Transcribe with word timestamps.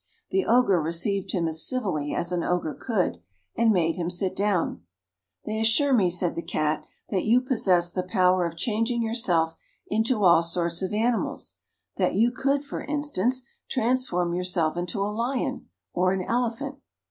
The 0.31 0.45
Ogre 0.47 0.81
received 0.81 1.31
him 1.31 1.47
as 1.47 1.63
civilly 1.63 2.11
as 2.11 2.31
an 2.31 2.41
Ogre 2.43 2.73
could, 2.73 3.21
and 3.55 3.71
made 3.71 3.97
him 3.97 4.09
sit 4.09 4.35
down. 4.35 4.81
"They 5.45 5.59
assure 5.59 5.93
me," 5.93 6.09
said 6.09 6.33
the 6.33 6.41
Cat, 6.41 6.83
"that 7.11 7.23
you 7.23 7.39
possess 7.39 7.91
the 7.91 8.01
power 8.01 8.47
of 8.47 8.57
changing 8.57 9.03
yourself 9.03 9.55
into 9.85 10.23
all 10.23 10.41
sorts 10.41 10.81
of 10.81 10.91
animals; 10.91 11.53
that 11.97 12.15
you 12.15 12.31
could, 12.31 12.65
for 12.65 12.83
instance, 12.83 13.43
transform 13.69 14.33
yourself 14.33 14.75
into 14.75 14.99
a 14.99 15.05
lion, 15.13 15.69
or 15.93 16.13
an 16.13 16.23
elephant." 16.23 16.79